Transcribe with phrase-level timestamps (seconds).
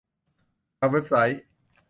[0.79, 1.41] ทำเว็บไซต์